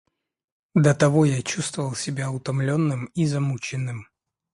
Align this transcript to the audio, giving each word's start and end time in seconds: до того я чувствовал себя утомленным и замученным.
до 0.73 0.95
того 0.95 1.25
я 1.27 1.43
чувствовал 1.43 1.93
себя 1.93 2.31
утомленным 2.31 3.05
и 3.13 3.27
замученным. 3.27 4.07